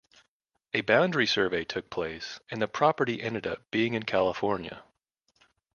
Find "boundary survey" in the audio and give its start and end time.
0.81-1.63